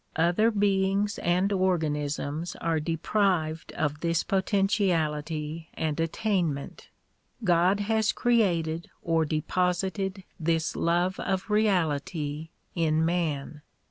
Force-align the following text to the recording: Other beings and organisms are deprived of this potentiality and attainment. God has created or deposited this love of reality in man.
Other 0.15 0.49
beings 0.49 1.19
and 1.19 1.53
organisms 1.53 2.55
are 2.55 2.79
deprived 2.79 3.71
of 3.73 3.99
this 3.99 4.23
potentiality 4.23 5.69
and 5.75 5.99
attainment. 5.99 6.89
God 7.43 7.81
has 7.81 8.11
created 8.11 8.89
or 9.03 9.25
deposited 9.25 10.23
this 10.39 10.75
love 10.75 11.19
of 11.19 11.51
reality 11.51 12.49
in 12.73 13.05
man. 13.05 13.61